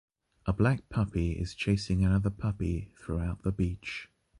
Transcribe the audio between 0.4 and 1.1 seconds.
A black